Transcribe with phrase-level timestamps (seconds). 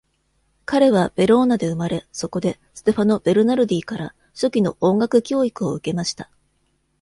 [0.65, 6.31] 彼はヴェローナで生まれ、そこでステファノ・ベルナルディから初期の音楽教育を受けました。